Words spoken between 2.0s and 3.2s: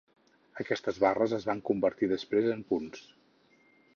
després en punts.